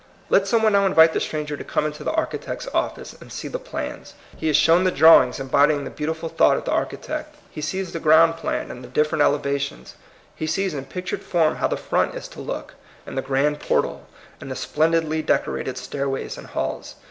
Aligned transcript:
Let 0.29 0.47
some 0.47 0.63
one 0.63 0.73
now 0.73 0.87
invite 0.87 1.13
the 1.13 1.19
stranger 1.19 1.55
to 1.55 1.63
come 1.63 1.85
into 1.85 2.03
the 2.03 2.11
architect's 2.13 2.67
office, 2.73 3.13
and 3.13 3.31
see 3.31 3.47
the 3.47 3.59
plans. 3.59 4.15
He 4.35 4.49
is 4.49 4.57
shown 4.57 4.83
the 4.83 4.89
drawings 4.89 5.39
em 5.39 5.47
bodying 5.47 5.83
the 5.83 5.91
beautiful 5.91 6.27
thought 6.27 6.57
of 6.57 6.65
the 6.65 6.71
archi 6.71 6.97
tect. 6.97 7.35
He 7.51 7.61
sees 7.61 7.93
the 7.93 7.99
ground 7.99 8.35
plan, 8.35 8.71
and 8.71 8.83
the 8.83 8.87
different 8.87 9.21
elevations; 9.21 9.93
he 10.35 10.47
sees 10.47 10.73
in 10.73 10.85
pictured 10.85 11.21
form 11.21 11.57
how 11.57 11.67
the 11.67 11.77
front 11.77 12.15
is 12.15 12.27
to 12.29 12.41
look, 12.41 12.73
and 13.05 13.15
the 13.15 13.21
grand 13.21 13.59
portal, 13.59 14.07
and 14.39 14.49
the 14.49 14.55
splendidly 14.55 15.21
decorated 15.21 15.77
stairways 15.77 16.35
and 16.35 16.47
halls. 16.47 16.95